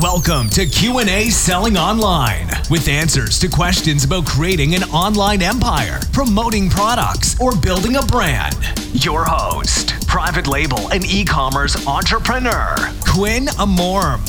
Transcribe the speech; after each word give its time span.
Welcome 0.00 0.48
to 0.50 0.64
Q&A 0.64 1.28
Selling 1.28 1.76
Online 1.76 2.46
with 2.70 2.86
answers 2.86 3.40
to 3.40 3.48
questions 3.48 4.04
about 4.04 4.26
creating 4.26 4.76
an 4.76 4.84
online 4.84 5.42
empire, 5.42 5.98
promoting 6.12 6.70
products, 6.70 7.40
or 7.40 7.56
building 7.56 7.96
a 7.96 8.02
brand. 8.02 8.54
Your 8.92 9.24
host, 9.24 10.06
private 10.06 10.46
label 10.46 10.88
and 10.92 11.04
e-commerce 11.04 11.84
entrepreneur, 11.88 12.76
Quinn 13.08 13.46
Amorm. 13.58 14.24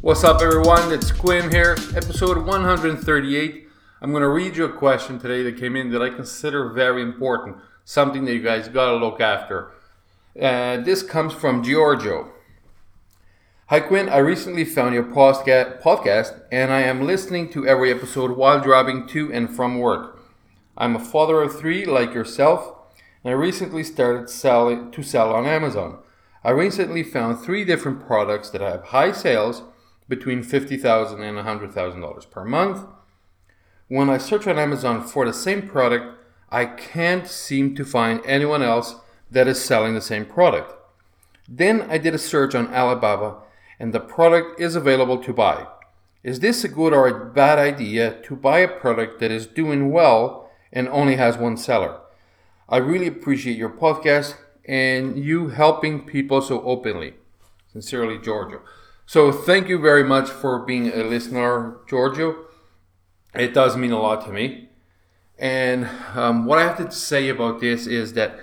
What's 0.00 0.24
up, 0.24 0.42
everyone? 0.42 0.92
It's 0.92 1.12
Quinn 1.12 1.52
here, 1.52 1.76
episode 1.94 2.44
138. 2.44 3.68
I'm 4.02 4.10
going 4.10 4.22
to 4.22 4.28
read 4.28 4.56
you 4.56 4.64
a 4.64 4.72
question 4.72 5.20
today 5.20 5.44
that 5.44 5.56
came 5.56 5.76
in 5.76 5.92
that 5.92 6.02
I 6.02 6.10
consider 6.10 6.70
very 6.70 7.02
important, 7.02 7.58
something 7.84 8.24
that 8.24 8.34
you 8.34 8.42
guys 8.42 8.66
got 8.66 8.90
to 8.90 8.96
look 8.96 9.20
after. 9.20 9.70
Uh, 10.40 10.78
this 10.78 11.04
comes 11.04 11.32
from 11.32 11.62
Giorgio. 11.62 12.32
Hi, 13.70 13.80
Quinn. 13.80 14.08
I 14.08 14.16
recently 14.16 14.64
found 14.64 14.94
your 14.94 15.04
podcast 15.04 16.40
and 16.50 16.72
I 16.72 16.80
am 16.80 17.06
listening 17.06 17.50
to 17.50 17.66
every 17.66 17.90
episode 17.90 18.30
while 18.30 18.62
driving 18.62 19.06
to 19.08 19.30
and 19.30 19.54
from 19.54 19.78
work. 19.78 20.18
I'm 20.78 20.96
a 20.96 20.98
father 20.98 21.42
of 21.42 21.54
three, 21.54 21.84
like 21.84 22.14
yourself, 22.14 22.74
and 23.22 23.30
I 23.30 23.34
recently 23.34 23.84
started 23.84 24.30
selling 24.30 24.90
to 24.92 25.02
sell 25.02 25.34
on 25.34 25.44
Amazon. 25.44 25.98
I 26.42 26.52
recently 26.52 27.02
found 27.02 27.40
three 27.44 27.62
different 27.62 28.06
products 28.06 28.48
that 28.48 28.62
have 28.62 28.84
high 28.84 29.12
sales 29.12 29.60
between 30.08 30.42
$50,000 30.42 31.20
and 31.20 31.36
$100,000 31.36 32.30
per 32.30 32.44
month. 32.46 32.86
When 33.88 34.08
I 34.08 34.16
search 34.16 34.46
on 34.46 34.58
Amazon 34.58 35.06
for 35.06 35.26
the 35.26 35.34
same 35.34 35.68
product, 35.68 36.06
I 36.48 36.64
can't 36.64 37.28
seem 37.28 37.74
to 37.74 37.84
find 37.84 38.22
anyone 38.24 38.62
else 38.62 38.94
that 39.30 39.46
is 39.46 39.62
selling 39.62 39.92
the 39.92 40.00
same 40.00 40.24
product. 40.24 40.72
Then 41.46 41.82
I 41.82 41.98
did 41.98 42.14
a 42.14 42.18
search 42.18 42.54
on 42.54 42.72
Alibaba 42.72 43.42
and 43.78 43.92
the 43.92 44.00
product 44.00 44.60
is 44.60 44.74
available 44.74 45.18
to 45.18 45.32
buy. 45.32 45.66
Is 46.22 46.40
this 46.40 46.64
a 46.64 46.68
good 46.68 46.92
or 46.92 47.06
a 47.06 47.32
bad 47.32 47.58
idea 47.58 48.20
to 48.22 48.34
buy 48.34 48.58
a 48.58 48.68
product 48.68 49.20
that 49.20 49.30
is 49.30 49.46
doing 49.46 49.90
well 49.90 50.50
and 50.72 50.88
only 50.88 51.16
has 51.16 51.36
one 51.36 51.56
seller? 51.56 52.00
I 52.68 52.78
really 52.78 53.06
appreciate 53.06 53.56
your 53.56 53.70
podcast 53.70 54.34
and 54.66 55.18
you 55.18 55.48
helping 55.48 56.04
people 56.04 56.42
so 56.42 56.62
openly. 56.62 57.14
Sincerely, 57.72 58.18
Giorgio. 58.18 58.60
So, 59.06 59.32
thank 59.32 59.68
you 59.68 59.78
very 59.78 60.04
much 60.04 60.28
for 60.28 60.58
being 60.58 60.92
a 60.92 61.02
listener, 61.02 61.78
Giorgio. 61.88 62.44
It 63.34 63.54
does 63.54 63.76
mean 63.76 63.92
a 63.92 63.98
lot 63.98 64.26
to 64.26 64.32
me. 64.32 64.68
And 65.38 65.88
um, 66.14 66.44
what 66.44 66.58
I 66.58 66.62
have 66.64 66.76
to 66.78 66.90
say 66.90 67.28
about 67.28 67.60
this 67.60 67.86
is 67.86 68.14
that 68.14 68.38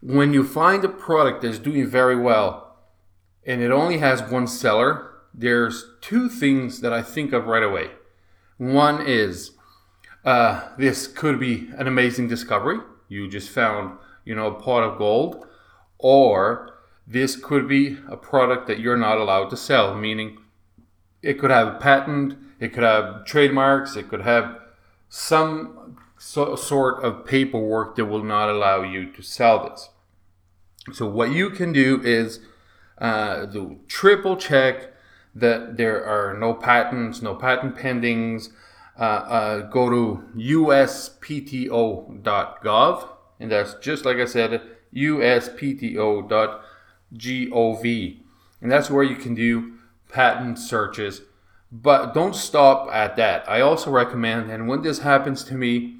when 0.00 0.32
you 0.32 0.44
find 0.44 0.84
a 0.84 0.88
product 0.88 1.42
that's 1.42 1.58
doing 1.58 1.86
very 1.88 2.16
well, 2.16 2.65
and 3.46 3.62
it 3.62 3.70
only 3.70 3.98
has 3.98 4.22
one 4.22 4.46
seller, 4.46 5.12
there's 5.32 5.84
two 6.00 6.28
things 6.28 6.80
that 6.80 6.92
I 6.92 7.02
think 7.02 7.32
of 7.32 7.46
right 7.46 7.62
away. 7.62 7.90
One 8.58 9.06
is 9.06 9.52
uh, 10.24 10.68
this 10.76 11.06
could 11.06 11.38
be 11.38 11.70
an 11.76 11.86
amazing 11.86 12.26
discovery. 12.26 12.78
You 13.08 13.28
just 13.28 13.50
found, 13.50 13.98
you 14.24 14.34
know, 14.34 14.48
a 14.48 14.60
pot 14.60 14.82
of 14.82 14.98
gold, 14.98 15.46
or 15.98 16.80
this 17.06 17.36
could 17.36 17.68
be 17.68 17.98
a 18.08 18.16
product 18.16 18.66
that 18.66 18.80
you're 18.80 18.96
not 18.96 19.18
allowed 19.18 19.50
to 19.50 19.56
sell, 19.56 19.94
meaning 19.94 20.38
it 21.22 21.34
could 21.34 21.50
have 21.50 21.68
a 21.68 21.78
patent, 21.78 22.36
it 22.58 22.72
could 22.72 22.82
have 22.82 23.24
trademarks, 23.24 23.94
it 23.94 24.08
could 24.08 24.22
have 24.22 24.58
some 25.08 25.96
so, 26.18 26.56
sort 26.56 27.04
of 27.04 27.24
paperwork 27.24 27.94
that 27.96 28.06
will 28.06 28.24
not 28.24 28.48
allow 28.48 28.82
you 28.82 29.12
to 29.12 29.22
sell 29.22 29.68
this. 29.68 29.90
So, 30.92 31.06
what 31.06 31.30
you 31.30 31.50
can 31.50 31.72
do 31.72 32.00
is 32.02 32.40
uh, 32.98 33.46
do 33.46 33.80
triple 33.88 34.36
check 34.36 34.92
that 35.34 35.76
there 35.76 36.04
are 36.04 36.36
no 36.36 36.54
patents, 36.54 37.20
no 37.22 37.34
patent 37.34 37.76
pendings. 37.76 38.50
Uh, 38.98 39.02
uh, 39.02 39.58
go 39.68 39.90
to 39.90 40.24
uspto.gov, 40.36 41.68
and 43.38 43.52
that's 43.52 43.74
just 43.74 44.06
like 44.06 44.16
I 44.16 44.24
said, 44.24 44.62
uspto.gov, 44.94 46.56
and 48.62 48.72
that's 48.72 48.90
where 48.90 49.04
you 49.04 49.16
can 49.16 49.34
do 49.34 49.74
patent 50.10 50.58
searches. 50.58 51.20
But 51.70 52.14
don't 52.14 52.34
stop 52.34 52.88
at 52.90 53.16
that. 53.16 53.46
I 53.46 53.60
also 53.60 53.90
recommend, 53.90 54.50
and 54.50 54.66
when 54.66 54.80
this 54.80 55.00
happens 55.00 55.44
to 55.44 55.54
me, 55.54 55.96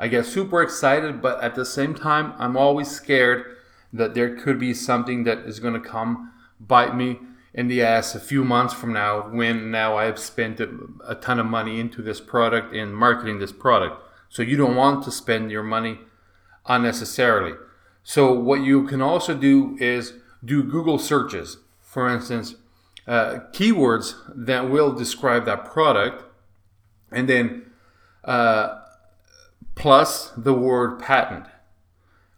I 0.00 0.08
get 0.08 0.26
super 0.26 0.60
excited, 0.60 1.22
but 1.22 1.40
at 1.44 1.54
the 1.54 1.64
same 1.64 1.94
time, 1.94 2.32
I'm 2.36 2.56
always 2.56 2.90
scared 2.90 3.44
that 3.92 4.14
there 4.14 4.34
could 4.34 4.58
be 4.58 4.74
something 4.74 5.22
that 5.24 5.38
is 5.40 5.60
going 5.60 5.74
to 5.74 5.80
come 5.80 6.32
bite 6.60 6.94
me 6.94 7.18
in 7.52 7.66
the 7.68 7.82
ass 7.82 8.14
a 8.14 8.20
few 8.20 8.44
months 8.44 8.74
from 8.74 8.92
now 8.92 9.28
when 9.28 9.70
now 9.70 9.96
I've 9.96 10.18
spent 10.18 10.60
a, 10.60 10.70
a 11.06 11.14
ton 11.14 11.40
of 11.40 11.46
money 11.46 11.80
into 11.80 12.02
this 12.02 12.20
product 12.20 12.74
and 12.74 12.94
marketing 12.94 13.38
this 13.38 13.52
product. 13.52 14.02
So 14.28 14.42
you 14.42 14.56
don't 14.56 14.76
want 14.76 15.04
to 15.04 15.10
spend 15.10 15.50
your 15.50 15.64
money 15.64 15.98
unnecessarily. 16.66 17.54
So 18.04 18.32
what 18.32 18.60
you 18.62 18.86
can 18.86 19.02
also 19.02 19.34
do 19.34 19.76
is 19.80 20.14
do 20.44 20.62
Google 20.62 20.98
searches. 20.98 21.58
For 21.80 22.08
instance, 22.08 22.54
uh, 23.06 23.40
keywords 23.52 24.14
that 24.34 24.70
will 24.70 24.92
describe 24.92 25.44
that 25.46 25.64
product, 25.64 26.22
and 27.10 27.28
then 27.28 27.72
uh, 28.24 28.82
plus 29.74 30.30
the 30.36 30.54
word 30.54 31.00
patent. 31.00 31.46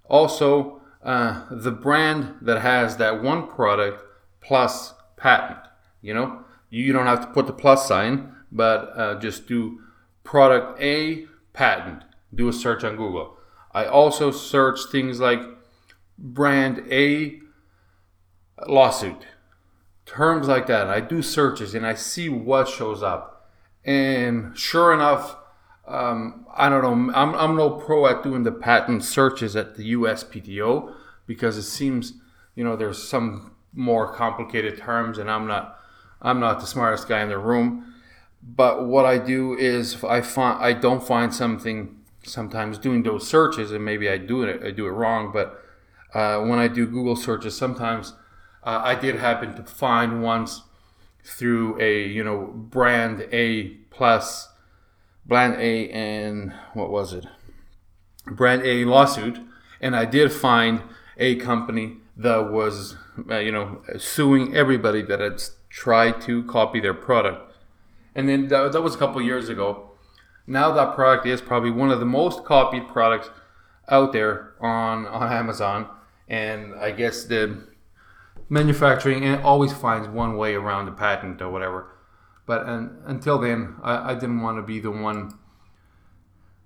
Also, 0.08 0.80
uh, 1.04 1.44
the 1.50 1.70
brand 1.70 2.36
that 2.40 2.62
has 2.62 2.96
that 2.96 3.22
one 3.22 3.46
product 3.46 4.02
plus 4.42 4.94
patent. 5.16 5.58
You 6.00 6.14
know, 6.14 6.44
you 6.68 6.92
don't 6.92 7.06
have 7.06 7.20
to 7.20 7.26
put 7.28 7.46
the 7.46 7.52
plus 7.52 7.86
sign, 7.86 8.34
but 8.50 8.92
uh, 8.96 9.14
just 9.20 9.46
do 9.46 9.80
product 10.24 10.80
A 10.80 11.26
patent. 11.52 12.02
Do 12.34 12.48
a 12.48 12.52
search 12.52 12.82
on 12.84 12.96
Google. 12.96 13.36
I 13.72 13.86
also 13.86 14.30
search 14.30 14.80
things 14.90 15.20
like 15.20 15.40
brand 16.18 16.84
A 16.90 17.40
lawsuit, 18.66 19.26
terms 20.06 20.48
like 20.48 20.66
that. 20.66 20.88
I 20.88 21.00
do 21.00 21.22
searches 21.22 21.74
and 21.74 21.86
I 21.86 21.94
see 21.94 22.28
what 22.28 22.68
shows 22.68 23.02
up. 23.02 23.50
And 23.84 24.56
sure 24.56 24.92
enough, 24.92 25.36
um, 25.86 26.46
I 26.54 26.68
don't 26.68 26.82
know. 26.82 27.12
I'm, 27.14 27.34
I'm 27.34 27.56
no 27.56 27.70
pro 27.70 28.06
at 28.06 28.22
doing 28.22 28.44
the 28.44 28.52
patent 28.52 29.04
searches 29.04 29.56
at 29.56 29.76
the 29.76 29.92
USPTO 29.94 30.94
because 31.26 31.56
it 31.56 31.62
seems, 31.62 32.14
you 32.54 32.62
know, 32.62 32.76
there's 32.76 33.02
some 33.02 33.52
more 33.72 34.12
complicated 34.12 34.78
terms, 34.78 35.18
and 35.18 35.30
I'm 35.30 35.46
not 35.46 35.78
I'm 36.20 36.40
not 36.40 36.60
the 36.60 36.66
smartest 36.66 37.08
guy 37.08 37.22
in 37.22 37.28
the 37.28 37.38
room. 37.38 37.94
But 38.42 38.86
what 38.86 39.06
I 39.06 39.18
do 39.18 39.56
is 39.56 40.02
I 40.04 40.20
find 40.20 40.62
I 40.62 40.72
don't 40.72 41.02
find 41.02 41.34
something 41.34 42.00
sometimes 42.24 42.78
doing 42.78 43.02
those 43.02 43.26
searches, 43.26 43.72
and 43.72 43.84
maybe 43.84 44.08
I 44.08 44.18
do 44.18 44.42
it 44.42 44.62
I 44.64 44.70
do 44.70 44.86
it 44.86 44.90
wrong. 44.90 45.32
But 45.32 45.62
uh, 46.14 46.40
when 46.40 46.58
I 46.58 46.68
do 46.68 46.86
Google 46.86 47.16
searches, 47.16 47.56
sometimes 47.56 48.14
uh, 48.64 48.80
I 48.82 48.94
did 48.94 49.16
happen 49.16 49.54
to 49.56 49.62
find 49.62 50.22
once 50.22 50.62
through 51.24 51.80
a 51.80 52.06
you 52.06 52.24
know 52.24 52.46
brand 52.54 53.26
A 53.32 53.68
plus 53.90 54.48
brand 55.24 55.54
A 55.54 55.88
and 55.90 56.52
what 56.74 56.90
was 56.90 57.12
it 57.12 57.26
brand 58.26 58.62
A 58.62 58.84
lawsuit, 58.84 59.40
and 59.80 59.96
I 59.96 60.04
did 60.04 60.32
find 60.32 60.82
a 61.16 61.36
company 61.36 61.98
that 62.16 62.50
was, 62.50 62.96
uh, 63.30 63.38
you 63.38 63.52
know, 63.52 63.82
suing 63.98 64.54
everybody 64.54 65.02
that 65.02 65.20
had 65.20 65.42
tried 65.70 66.20
to 66.22 66.42
copy 66.44 66.80
their 66.80 66.94
product. 66.94 67.54
And 68.14 68.28
then 68.28 68.48
that, 68.48 68.72
that 68.72 68.82
was 68.82 68.94
a 68.94 68.98
couple 68.98 69.22
years 69.22 69.48
ago. 69.48 69.90
Now 70.46 70.72
that 70.72 70.94
product 70.94 71.26
is 71.26 71.40
probably 71.40 71.70
one 71.70 71.90
of 71.90 72.00
the 72.00 72.06
most 72.06 72.44
copied 72.44 72.88
products 72.88 73.30
out 73.88 74.12
there 74.12 74.54
on, 74.60 75.06
on 75.06 75.32
Amazon. 75.32 75.86
And 76.28 76.74
I 76.74 76.92
guess 76.92 77.24
the 77.24 77.66
manufacturing 78.48 79.26
always 79.36 79.72
finds 79.72 80.08
one 80.08 80.36
way 80.36 80.54
around 80.54 80.86
the 80.86 80.92
patent 80.92 81.40
or 81.40 81.50
whatever. 81.50 81.88
But 82.46 82.66
and, 82.66 82.98
until 83.06 83.38
then, 83.38 83.76
I, 83.82 84.12
I 84.12 84.14
didn't 84.14 84.42
want 84.42 84.58
to 84.58 84.62
be 84.62 84.80
the 84.80 84.90
one 84.90 85.38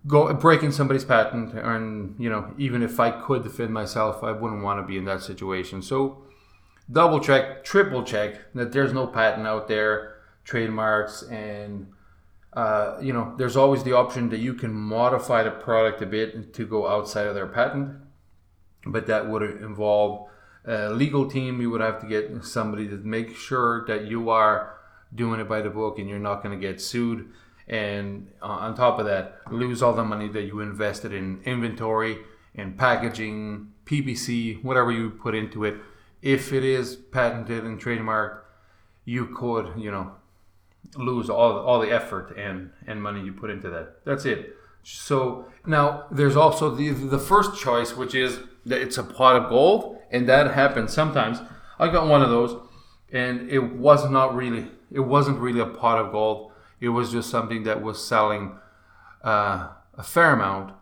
go 0.06 0.32
breaking 0.34 0.72
somebody's 0.72 1.04
patent 1.04 1.52
and 1.54 2.14
you 2.18 2.30
know 2.30 2.52
even 2.58 2.82
if 2.82 3.00
i 3.00 3.10
could 3.10 3.42
defend 3.42 3.72
myself 3.72 4.22
i 4.22 4.30
wouldn't 4.30 4.62
want 4.62 4.80
to 4.80 4.86
be 4.86 4.96
in 4.96 5.04
that 5.04 5.22
situation. 5.22 5.82
So 5.82 6.22
double 6.90 7.20
check 7.20 7.64
triple 7.64 8.04
check 8.04 8.52
that 8.54 8.72
there's 8.72 8.92
no 8.92 9.06
patent 9.06 9.46
out 9.46 9.66
there 9.68 10.16
trademarks 10.44 11.22
and 11.24 11.88
uh, 12.52 12.96
you 13.02 13.12
know 13.12 13.34
there's 13.36 13.56
always 13.56 13.82
the 13.82 13.92
option 13.92 14.30
that 14.30 14.38
you 14.38 14.54
can 14.54 14.72
modify 14.72 15.42
the 15.42 15.50
product 15.50 16.00
a 16.00 16.06
bit 16.06 16.54
to 16.54 16.64
go 16.64 16.88
outside 16.88 17.26
of 17.26 17.34
their 17.34 17.46
patent 17.46 17.96
but 18.86 19.06
that 19.06 19.28
would 19.28 19.42
involve 19.42 20.28
a 20.64 20.90
legal 20.90 21.28
team. 21.28 21.60
You 21.60 21.70
would 21.70 21.80
have 21.80 22.00
to 22.00 22.06
get 22.06 22.44
somebody 22.44 22.88
to 22.88 22.96
make 22.96 23.36
sure 23.36 23.84
that 23.86 24.06
you 24.06 24.30
are 24.30 24.74
doing 25.14 25.40
it 25.40 25.48
by 25.48 25.60
the 25.60 25.70
book 25.70 25.98
and 25.98 26.08
you're 26.08 26.18
not 26.18 26.42
going 26.42 26.58
to 26.58 26.66
get 26.66 26.80
sued 26.80 27.30
and 27.68 28.28
on 28.40 28.74
top 28.74 28.98
of 28.98 29.06
that, 29.06 29.40
lose 29.50 29.82
all 29.82 29.92
the 29.92 30.04
money 30.04 30.28
that 30.28 30.42
you 30.42 30.60
invested 30.60 31.12
in 31.12 31.40
inventory 31.44 32.18
and 32.54 32.78
packaging, 32.78 33.72
PPC, 33.84 34.62
whatever 34.62 34.92
you 34.92 35.10
put 35.10 35.34
into 35.34 35.64
it, 35.64 35.76
if 36.22 36.52
it 36.52 36.64
is 36.64 36.96
patented 36.96 37.64
and 37.64 37.80
trademarked, 37.80 38.38
you 39.04 39.26
could, 39.26 39.72
you 39.76 39.90
know, 39.90 40.12
lose 40.96 41.28
all 41.28 41.58
all 41.58 41.80
the 41.80 41.90
effort 41.90 42.36
and 42.36 42.70
and 42.86 43.02
money 43.02 43.22
you 43.22 43.32
put 43.32 43.50
into 43.50 43.68
that. 43.70 44.04
That's 44.04 44.24
it. 44.24 44.56
So 44.82 45.46
now 45.66 46.06
there's 46.10 46.36
also 46.36 46.70
the 46.74 46.90
the 46.90 47.18
first 47.18 47.60
choice, 47.60 47.96
which 47.96 48.14
is 48.14 48.40
that 48.64 48.80
it's 48.80 48.98
a 48.98 49.02
pot 49.02 49.36
of 49.36 49.48
gold, 49.48 49.98
and 50.10 50.28
that 50.28 50.54
happens 50.54 50.92
sometimes. 50.92 51.38
I 51.78 51.88
got 51.88 52.06
one 52.08 52.22
of 52.22 52.30
those, 52.30 52.56
and 53.12 53.50
it 53.50 53.58
was 53.58 54.08
not 54.08 54.34
really 54.34 54.68
it 54.92 55.00
wasn't 55.00 55.38
really 55.38 55.60
a 55.60 55.66
pot 55.66 55.98
of 55.98 56.12
gold. 56.12 56.52
It 56.80 56.90
was 56.90 57.12
just 57.12 57.30
something 57.30 57.64
that 57.64 57.82
was 57.82 58.06
selling 58.06 58.56
uh, 59.24 59.68
a 59.94 60.02
fair 60.02 60.32
amount. 60.32 60.74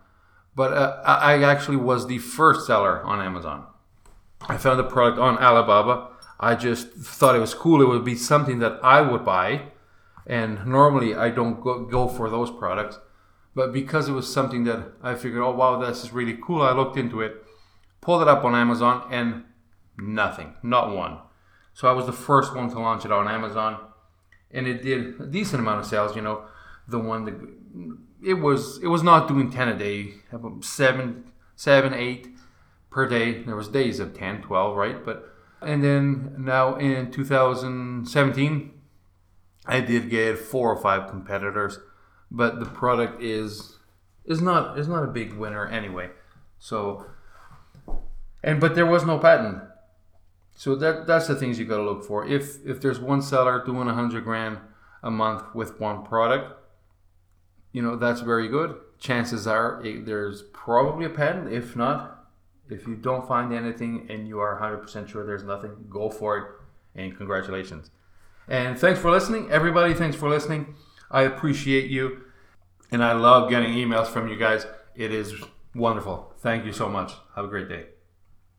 But 0.55 0.73
uh, 0.73 1.01
I 1.05 1.43
actually 1.43 1.77
was 1.77 2.07
the 2.07 2.19
first 2.19 2.65
seller 2.65 3.03
on 3.03 3.21
Amazon. 3.21 3.65
I 4.47 4.57
found 4.57 4.79
the 4.79 4.83
product 4.83 5.19
on 5.19 5.37
Alibaba. 5.37 6.09
I 6.39 6.55
just 6.55 6.89
thought 6.89 7.35
it 7.35 7.39
was 7.39 7.53
cool. 7.53 7.81
It 7.81 7.87
would 7.87 8.05
be 8.05 8.15
something 8.15 8.59
that 8.59 8.79
I 8.83 9.01
would 9.01 9.25
buy. 9.25 9.63
And 10.27 10.65
normally 10.65 11.15
I 11.15 11.29
don't 11.29 11.61
go, 11.61 11.85
go 11.85 12.07
for 12.07 12.29
those 12.29 12.51
products. 12.51 12.99
But 13.55 13.71
because 13.71 14.09
it 14.09 14.11
was 14.11 14.31
something 14.31 14.65
that 14.65 14.93
I 15.01 15.15
figured, 15.15 15.41
oh 15.41 15.51
wow, 15.51 15.79
this 15.79 16.03
is 16.03 16.11
really 16.11 16.37
cool, 16.41 16.61
I 16.61 16.73
looked 16.73 16.97
into 16.97 17.21
it, 17.21 17.43
pulled 18.01 18.21
it 18.21 18.27
up 18.27 18.43
on 18.43 18.53
Amazon, 18.53 19.07
and 19.09 19.45
nothing, 19.97 20.55
not 20.61 20.93
one. 20.93 21.19
So 21.73 21.87
I 21.87 21.93
was 21.93 22.05
the 22.05 22.11
first 22.11 22.53
one 22.53 22.69
to 22.69 22.79
launch 22.79 23.05
it 23.05 23.13
on 23.13 23.29
Amazon, 23.29 23.79
and 24.55 24.67
it 24.67 24.81
did 24.81 25.19
a 25.19 25.27
decent 25.27 25.59
amount 25.59 25.81
of 25.81 25.85
sales. 25.85 26.15
You 26.15 26.21
know, 26.21 26.45
the 26.87 26.99
one 26.99 27.25
that 27.25 27.35
it 28.23 28.35
was 28.35 28.79
it 28.81 28.87
was 28.87 29.03
not 29.03 29.27
doing 29.27 29.51
ten 29.51 29.67
a 29.67 29.77
day, 29.77 30.15
seven, 30.61 31.25
seven, 31.55 31.93
eight 31.93 32.27
per 32.89 33.07
day. 33.07 33.43
There 33.43 33.55
was 33.55 33.67
days 33.67 33.99
of 33.99 34.17
10, 34.17 34.41
12, 34.43 34.77
right? 34.77 35.05
But 35.05 35.29
and 35.61 35.83
then 35.83 36.35
now 36.37 36.75
in 36.75 37.11
2017, 37.11 38.71
I 39.65 39.79
did 39.81 40.09
get 40.09 40.39
four 40.39 40.71
or 40.71 40.81
five 40.81 41.09
competitors, 41.09 41.79
but 42.31 42.59
the 42.59 42.65
product 42.65 43.21
is 43.21 43.77
is 44.23 44.41
not 44.41 44.79
is 44.79 44.87
not 44.87 45.03
a 45.03 45.07
big 45.07 45.33
winner 45.33 45.67
anyway. 45.67 46.09
So 46.57 47.05
and 48.43 48.61
but 48.61 48.75
there 48.75 48.85
was 48.85 49.05
no 49.05 49.19
patent. 49.19 49.61
So 50.55 50.75
that 50.75 51.05
that's 51.05 51.27
the 51.27 51.35
things 51.35 51.59
you 51.59 51.65
got 51.65 51.77
to 51.77 51.83
look 51.83 52.03
for. 52.03 52.25
If 52.25 52.65
if 52.65 52.81
there's 52.81 52.99
one 52.99 53.21
seller 53.21 53.63
doing 53.63 53.83
a 53.83 53.93
100 53.93 54.23
grand 54.23 54.57
a 55.03 55.11
month 55.11 55.43
with 55.53 55.79
one 55.79 56.03
product, 56.03 56.53
you 57.71 57.81
know 57.81 57.95
that's 57.95 58.21
very 58.21 58.47
good. 58.47 58.77
Chances 58.97 59.45
are 59.45 59.85
it, 59.85 60.05
there's 60.05 60.43
probably 60.53 61.05
a 61.05 61.09
patent. 61.09 61.51
If 61.51 61.75
not, 61.75 62.25
if 62.69 62.87
you 62.87 62.95
don't 62.95 63.27
find 63.27 63.53
anything 63.53 64.07
and 64.09 64.27
you 64.27 64.39
are 64.39 64.59
100% 64.59 65.07
sure 65.07 65.25
there's 65.25 65.43
nothing, 65.43 65.85
go 65.89 66.09
for 66.09 66.37
it 66.37 66.45
and 66.95 67.15
congratulations. 67.15 67.91
And 68.47 68.79
thanks 68.79 68.99
for 68.99 69.11
listening. 69.11 69.51
Everybody, 69.51 69.93
thanks 69.93 70.15
for 70.15 70.29
listening. 70.29 70.75
I 71.11 71.23
appreciate 71.23 71.89
you 71.89 72.21
and 72.91 73.03
I 73.03 73.13
love 73.13 73.49
getting 73.49 73.73
emails 73.73 74.07
from 74.07 74.27
you 74.27 74.37
guys. 74.37 74.65
It 74.95 75.11
is 75.11 75.33
wonderful. 75.73 76.33
Thank 76.37 76.65
you 76.65 76.71
so 76.71 76.87
much. 76.89 77.13
Have 77.35 77.45
a 77.45 77.49
great 77.49 77.69
day. 77.69 77.94